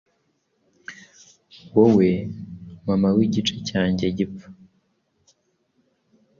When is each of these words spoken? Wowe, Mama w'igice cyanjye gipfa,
Wowe, 1.73 2.09
Mama 2.87 3.09
w'igice 3.15 3.55
cyanjye 3.67 4.05
gipfa, 4.17 4.47